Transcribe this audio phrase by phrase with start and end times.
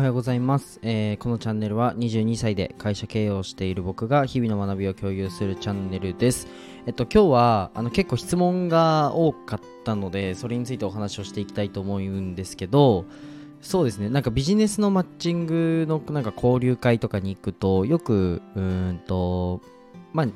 [0.00, 6.48] はようございます、えーこのチャンネルは22歳で会社経営をしている僕が日々の学びを共有するチャンネルです。
[6.86, 13.04] えっと今日はあの結構質問が多かったのでそれについてお話をしていきたいと思うんですけど
[13.60, 19.60] そうですねなんかビジネスのマッチングのなんか交流会とかに行くとよくうんと
[20.14, 20.26] まあ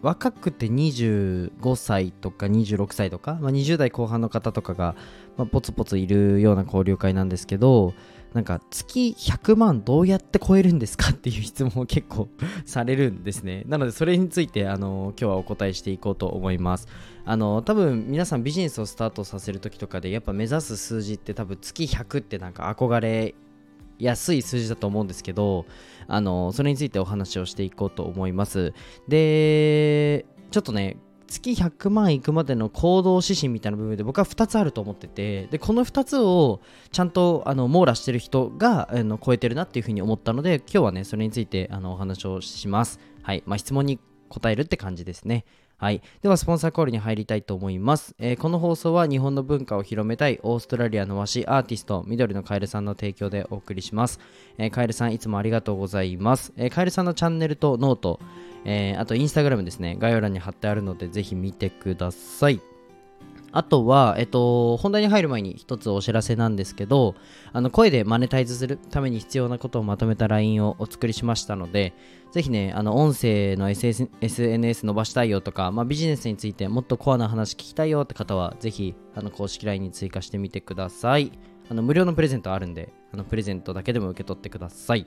[0.00, 4.94] 若くて25歳とか26歳とか、まあ、20代後半の方とかが、
[5.36, 7.94] まあ、ポツポツいるような交流会なんですけど
[8.34, 12.28] なんか月100万どうやって超えるんですかっていう質問を結構
[12.66, 13.64] されるんですね。
[13.66, 16.88] なのでそれについてあの今日はお答えしていこうと思います。
[17.24, 23.34] あの多分皆さんビジネスをスタートさせる時とかでやっぱ目指す数字って多分月100ってなんか憧れ
[23.98, 25.66] 安い数字だと思うんですけど
[26.06, 28.72] あのそれについてお話をしていこうと思います。
[29.08, 30.96] でちょっとね
[31.28, 36.60] 月100万いくまでの行動指針みたいな部分で僕は2つあると思っててでこの2つを
[36.90, 42.98] ちゃんとあの網羅してる人があの超えてるなっていうふうに思ったので今日はねそれについてあのお話をします。
[43.22, 43.42] はい。
[43.46, 45.44] まあ質問に答えるって感じですね。
[45.80, 46.02] はい。
[46.22, 48.16] では、スポンサーコールに入りたいと思います。
[48.18, 54.18] えーこの放送は日本の文化を広めたいオーストラリアの和紙アーティスト、緑のカエルさんの提供でお送りします。
[54.58, 56.52] えーカエルさん、いつもありがとうございます。
[56.56, 58.18] えーカエルさんのチャンネルとノート、
[58.64, 62.60] えーあとインスタグラムですね、概要欄に貼ってあるので、ぜひ見てください。
[63.52, 67.14] あとは、えっと、本題に入る前に一つお知らせなんですけど、
[67.52, 71.94] あの声でマネタイズするために必要なことをまとめた LINE をお作りしましたので、
[72.32, 81.32] ぜひね、あの音声の SS SNS 伸ばしたいよとか、まあ、ビジネスについてもっとコアな話聞きたいよって方は、ぜひあの公式 LINE に追加してみてください。
[81.70, 85.06] あの無料のプレゼントあるんで、あのプレゼントだけでも受け取ってください。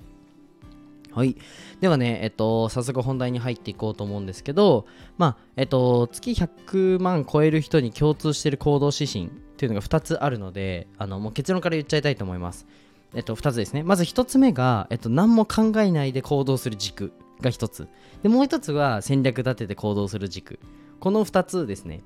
[1.14, 1.36] はい。
[1.82, 4.86] ではね、えっと、早速本題に入っていこうと思うんですけど、
[5.18, 12.66] まあ、えっと、月100万超える人に共通している行動指針っていうのが2つあるので、あの、もう結論から言っちゃいたいと思います。
[13.14, 13.84] えっと、2つですね。
[13.84, 17.12] まず1つ目が、えっと、何も考えないで行動する軸
[17.42, 17.88] が1つ。
[18.24, 20.60] で、もう1つは戦略立てて行動する軸。
[21.00, 22.04] この2つですね。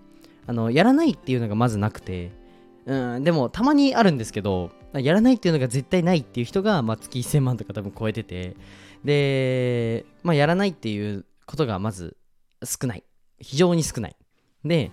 [0.48, 2.32] あの、やらないっていうのがまずなくて、
[2.86, 8.56] うん、でもたまにあるんですけど、やらないっていうのが絶対ないっていう人が、まあ、月1000万とか多分超えてて、
[9.06, 12.18] で、まあ、やらないっていうことがまず
[12.64, 13.04] 少ない。
[13.40, 14.16] 非常に少ない。
[14.66, 14.92] で、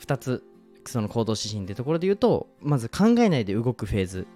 [0.00, 0.44] 2つ、
[0.86, 4.26] その行動指針ってところで言うと、まず考えないで動くフェーズ、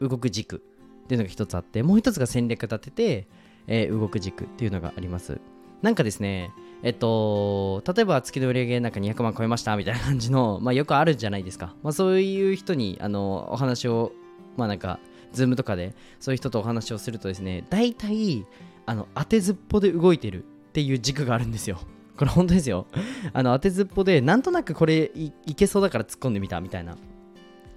[0.00, 0.56] 動く軸
[1.04, 3.28] っていうのが1つあって、もう1つが戦略立てて、
[3.66, 5.40] えー動く軸っていうのがあります。
[5.82, 6.52] なんかですね、
[6.82, 11.74] えっと、例えば月の売り上げなんか200万超えましたみたいな感じの、まあ、よくあるじゃないですか。
[11.82, 14.12] まあ、そういう人にあのお話を、
[14.56, 15.00] まあなんか、
[15.32, 18.44] ズームとかでそういう人とお話をするとですね、大体
[18.86, 21.78] あの当てずっぽで動いてるっていう軸があるんですよ。
[22.16, 22.86] これ本当ですよ。
[23.32, 26.96] あの当てずっぽで、なんとなくこれいけそうだから突っ込んでみたみたいな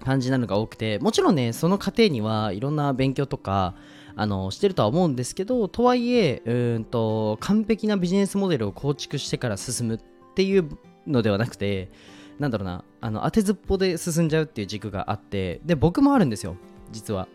[0.04, 3.74] 感じなのが多くて、もちろんね、その過程にはいろんな勉強とか、
[4.18, 10.00] あのしてるとは思うんですけどとはいえうんと完璧なビジネスモデルを構築してから進むっ
[10.34, 10.66] ていう
[11.06, 11.90] のではなくて
[12.38, 16.56] なんだろうなあの当てずっぽで進んじゃうっていう軸があってで僕もあるんですよ
[16.92, 17.28] 実は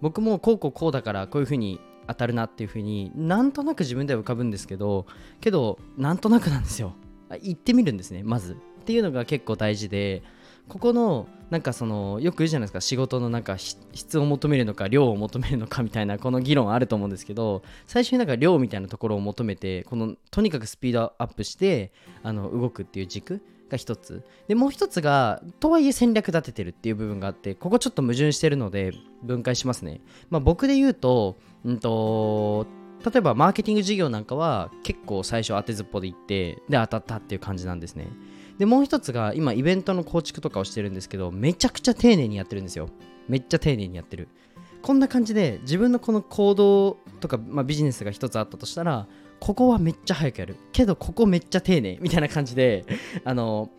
[0.00, 5.06] 僕もこうこうこうだからこういう風に当たるなっていう風になんとなく自分では浮かぶんですけど
[5.40, 6.94] けどなんとなくなんですよ。
[7.28, 8.54] あ言ってみるんですねまず。
[8.54, 10.22] っていうのが結構大事で
[10.68, 24.22] ここのなんかそのよく言うじゃないですか仕事のなんか質を求めるのか量を求めるのかみたいなこの議論あると思うんですけど最初になんか量みたいなところを求めてこのとにかくスピードアップしてあの動くっていう軸が一つ。
[24.48, 28.92] でもう一つがとはいえ戦略立ててるっていう部分があってここちょっと矛盾してるので
[29.22, 32.66] 分解しますね、まあ、僕で言うと,、うんと
[33.04, 38.08] 例えばマーケティング事業なんかは結構最初当てずっぽで行ってで当たったっていう感じなんですね。
[38.58, 42.90] でもう一つが今イベントの構築とかをしてるんですけどめちゃくちゃ丁寧にやってるんですよ。
[43.26, 44.28] めっちゃ丁寧にやってる。
[44.82, 49.06] こんな感じで自分のこの行動とか、まあ、ビジネスが一つあったとしたら
[49.40, 50.56] ここはめっちゃ早くやる。
[50.72, 51.98] けどここめっちゃ丁寧。
[52.00, 52.84] みたいな感じで
[53.24, 53.70] あの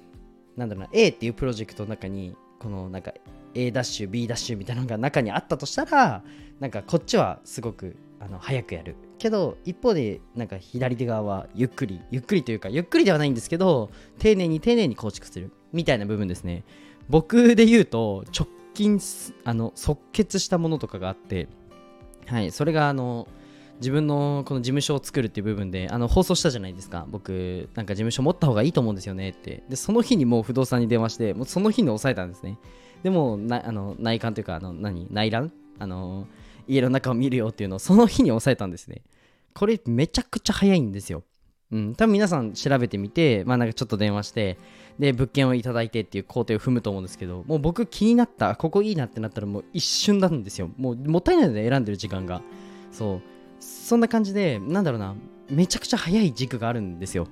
[0.57, 3.13] なんだろうな A っていうプロジェクトの中にこのなんか
[3.53, 6.23] A ダッシュ B ダッシュみたいなのが中にあったとしたら
[6.59, 8.95] なんかこっちはすごくあの早くやる。
[9.17, 15.51] けど一方でなんか左手側はゆっくりゆっくりというかゆっくりではないんですけど丁寧に丁寧に構築する。
[15.73, 16.63] みたいな部分ですね。
[17.09, 18.99] 僕で言うと直近
[19.43, 21.47] あの即決したものとかがあって
[22.25, 23.27] はいそれがあの
[23.81, 27.07] 自分のこの事務所を作るっていう部分であの放送したじゃないですか。
[27.09, 29.63] 僕なんか事務所持った方がいいと思うんですよねって。
[29.67, 32.59] でその日にもう不動産に電話してもうその日に抑えたんですね。
[33.01, 35.07] でもなあの内観というかあの何？
[35.09, 35.51] 内覧？
[35.79, 36.27] あの
[36.67, 39.01] 家の中を見るよっていうのをその日に抑えたんですね。
[39.55, 41.23] これめちゃくちゃ早いんですよ。
[41.71, 41.95] うん。
[41.95, 44.59] 多分皆さん調べてみてまあなんかちょっと電話して
[44.99, 50.69] で物件をいただいてっていう工程を踏むと思うんですけどもう僕気になったここいいなってなったらもう一瞬なんですよ。
[50.77, 52.43] もうもったいないので選んでる時間が。
[52.91, 53.30] そう。
[53.61, 55.15] そんな感じでなんだろうな
[55.49, 57.27] めちゃくちゃ早い軸があるんですよ。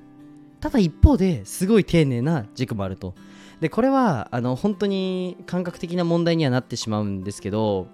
[0.62, 3.16] ただ一方ですごい丁寧な軸もあると。
[3.60, 7.88] でこれはあの本当に感覚的な問題にはなってしまうんですけど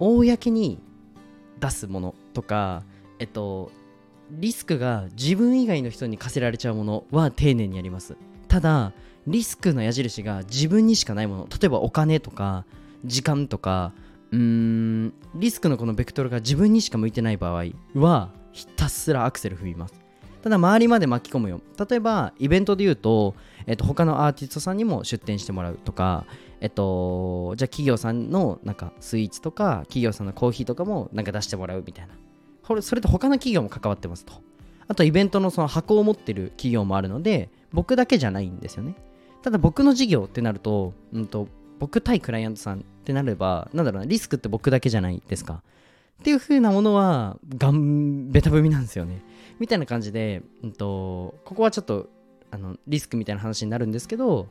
[0.00, 0.80] 公に
[1.60, 2.82] 出すものとか
[3.20, 3.70] えっと
[4.30, 8.16] リスクが自分以外の人に課せられちゃうものは丁寧にやります。
[8.48, 8.92] ただ
[9.26, 11.48] リスクの矢印が自分にしかないもの。
[11.48, 12.64] 例えばお金とか
[13.04, 13.92] 時間とか
[14.32, 19.94] うーんリスクのこのベクトルが自分にしか向いてない場合はひたすらアクセル踏みます。
[20.42, 21.60] ただ周りまで巻き込むよ。
[21.88, 23.34] 例えばイベントで言うと、
[23.66, 26.24] えっと、他のアーティストさんにも出店してもらうとか
[26.60, 32.14] えっとじゃあ企業さんのなんかスイーツとか企業さんのコーヒーとかもなんか出してもらうみたいな。
[32.62, 34.32] これそれと他の企業も関わってますと。
[34.88, 38.94] あとイベントのその箱を持ってる企業もあるので僕だけじゃないんですよね。
[39.42, 41.48] ただ僕の事業ってなると,、うんと
[41.80, 45.62] 僕対クライアントさんってなればなんだろうなリスクって僕だけじゃないですか
[46.20, 49.22] っていう風なものはガンベタ踏みなんですよね
[49.60, 52.08] みたいな感じで、うんと、ここはちょっと
[52.50, 54.48] あのリスクみたいな話になるんですけど、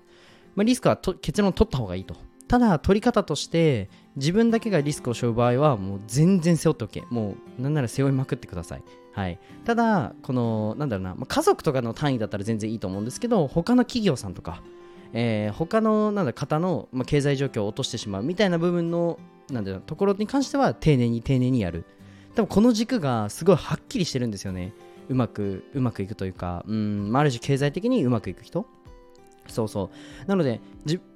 [0.55, 2.15] まあ、リスクはと結論取った方がいいと。
[2.47, 7.03] ただ、取り方として、自分だけがリスクを背負う場合は、もう全然背負っておけ。
[7.11, 8.83] もう、なんなら背負いまくってください。
[9.13, 9.39] はい。
[9.65, 14.63] ただ、この、なんだろうな、まあ、家族とかの単位だったら全然いいと思うんですけど、他の企業さんとか、
[15.13, 19.19] えー、他のなんだ方の、まあ、経済状況を落としてしまうみたいな部分の
[19.49, 21.85] なんだろうところに関しては丁寧に丁寧にやる。
[22.35, 24.73] 多分この軸がすごいはっきりしてるんですよね。
[25.09, 26.63] うまくうまくいくというか。
[26.67, 28.65] うん、まある種経済的にうまくいく人。
[29.47, 29.89] そうそ
[30.25, 30.27] う。
[30.27, 30.61] なので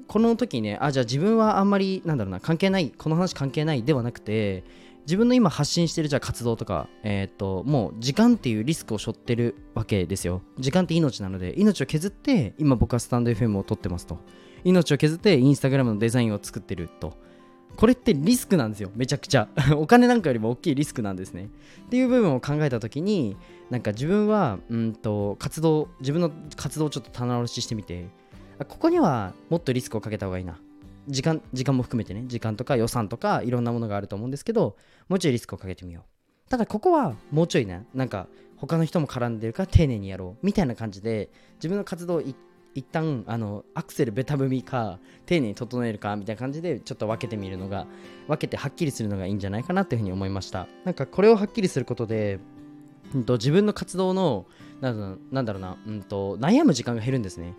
[0.08, 4.64] この時にねあじゃあ自分はあんまりなんだろうな関係ないこの話関係ないではなくて
[5.06, 10.42] 自分の今発信してるじゃあ活動とか、えー、っともう時間っていうリスクを背負ってるわけですよ。
[10.60, 14.20] 時間って命なので命を削って今僕はスタンド FM を撮ってますと。
[14.64, 17.18] 命を削ってインスタグラムのデザインを作ってると。
[17.76, 18.92] これってリスクなんですよ。
[18.96, 19.50] めちゃくちゃ。
[19.76, 21.50] お金なんかよりも大きいリスクなんですね。
[21.86, 23.36] っていう部分を考えた時に
[23.70, 28.08] なんか自分はうんと活動自分の活動をちょっと棚卸ししてみて
[28.68, 30.60] ここにはもっとリスクをかけた方がいいな。
[31.08, 34.78] 時間時間も含めてね時間とか予算とかいろんなものがあると思うんですけど
[35.10, 36.50] もうちょいリスクをかけてみよう。
[36.50, 38.28] ただここはもうちょいねなんか
[38.58, 40.46] 他の人も絡んでるから丁寧にやろう。
[40.46, 42.36] みたいな感じで自分の活動一
[42.76, 47.86] 一旦あのアクセルベタ踏みか丁寧に整えるかみたいな感じでちょっと分けてみるのが
[48.28, 50.68] 分けてはっきりするのがいいんじゃないかなっていうふうに思いました。
[50.84, 52.40] なんかこれをはっきりすることで、
[53.14, 54.46] うんと、自分の活動の
[54.82, 57.54] なんだろうな、うんと、悩む時間が減るんですね。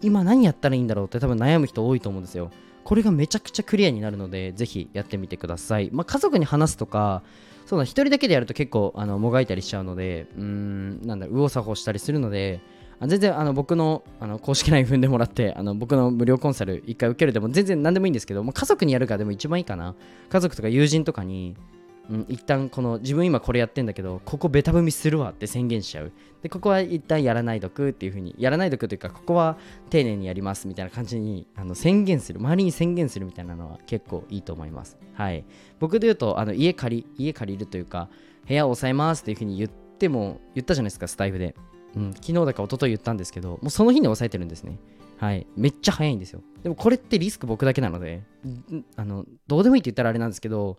[0.00, 2.50] 今何やったらいいんだろうって多分悩む人多いと思うんですよ。
[2.84, 7.22] これがめちゃくちゃクリアになるのでぜひやってみてください、まあ、家族に話すとか
[7.66, 12.60] そうだ1人だけでやると結構あのもがいたりしちゃうのでうーんなんだろう右往左往したりするので
[13.06, 19.94] 全然あの僕のあの公式 LINE 踏んでもらってあの僕の無料コンサル1回受けるでも全然何でもいいんですけど、まあ、家族にやるかでも一番いいかな。
[20.28, 21.56] 家族とか友人とかに、
[22.10, 26.12] うん、一旦この自分今これやってんだけどここベタ踏みするわって宣言しちゃう
[26.42, 29.56] でここは一旦やらないどくっていう風にやらないどくというかここは
[29.90, 35.44] 丁寧にやりますみたいな感じにあの宣言する周りに宣言するみたいなのは結構いいと思いますはい
[35.78, 38.08] 僕で言うとあの家借り家借りるというか
[38.48, 41.54] 部屋を抑えますっていう風に言っても言ったじゃないですかスタイフで
[41.96, 44.78] うん、昨日だか一昨日言ったんですけど、もうその日に抑えてるんですね。
[45.18, 45.46] はい。
[45.56, 46.42] めっちゃ早いんですよ。
[46.62, 48.22] でもこれってリスク僕だけなので、
[48.96, 50.78] あの、どうでもいいって言ったらあれなんですけど、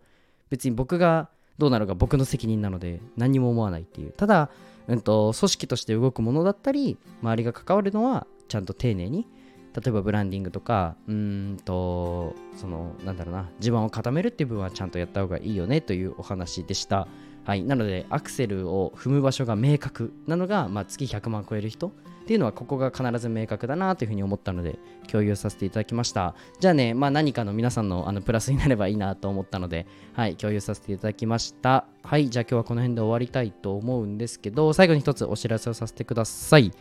[0.51, 4.11] 別に僕がどうなるか僕の責任なので、何も思わないっていう。
[4.11, 4.51] ただ、
[4.87, 9.27] うんと、組織として動くものだったり、周りが関わるのは、ちゃんと丁寧に、
[9.73, 17.07] 例えばブランディングとか、うんと、その、なんだろうな、地盤を固めるっていう部分はちゃんとやった方がいいよねというお話でした。
[17.43, 26.35] はい、なのでアクセルを踏む場所が明確なのが、まあ、月100万超える人っていうのはここが必ず明確だなというふうに思ったので共有させていただきました。
[26.59, 31.85] じゃあね、まあ、何かの皆さんのあのプラスになればいいなと思ったので、はい、共有させていただきました。
[32.03, 32.29] はい。
[32.29, 36.71] じゃあ今日はこの辺で終わりたいと思うんですけど最後に一つお知らせをさせてください。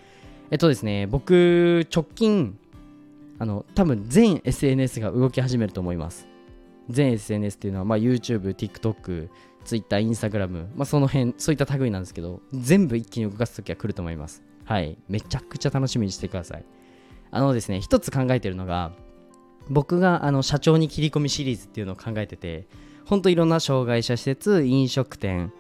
[0.51, 2.59] えっとですね僕直近
[3.39, 6.29] あの多分全 SNS が動き始めると思います。
[6.91, 9.29] 全 SNS っていうのは、まあ、YouTube、TikTok、
[9.65, 14.43] Twitter、Instagram、まあ、その辺、そういった類なんですけど、全部一気に動かすときは来ると思います。
[14.65, 14.99] はい。
[15.09, 16.65] めちゃくちゃ楽しみにしてください。
[17.31, 18.93] あのですね、一つ考えてるのが、
[19.69, 22.67] 僕があの社長に切り込みシリーズっていうのを考えてて、
[23.05, 25.53] ほんといろんな障害者施設、飲食店、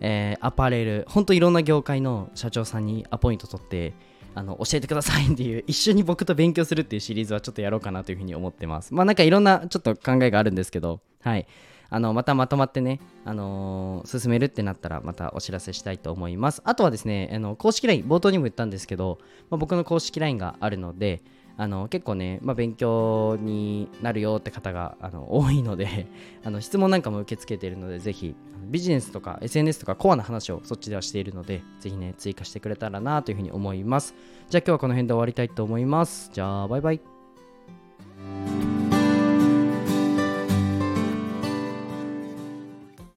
[0.00, 3.94] えー、アパレル、ほんといろんな業界の社長さんにアポイント取って、
[4.38, 11.46] あの教えてくださいっていう一緒に僕と勉強するっていうシリーズはちょっとやろうかなというふうに思ってますまあなんかいろんなちょっと考えがあるんですけどはい
[11.90, 16.62] あのまたまとまってね、あのー進めるってなったらまたお知らせしたいと思います。
[16.64, 19.18] あとはですねあの公式 LINE 冒頭にも言ったんですけど、
[19.50, 21.22] まあ僕の公式 LINE があるので
[21.58, 26.06] あの結構ね、まあ、勉強になるよって方があの多いので
[26.44, 28.36] あの質問なんかも受け付けているのでぜひ
[28.70, 34.14] ビジネスとか SNS とかコアな話をそっちではしているのでぜひね追加してくれたらなというふうに思います。
[34.48, 36.30] じゃあ今日はこの辺で終わりたいと思います。
[36.32, 37.17] じゃあバイバイ。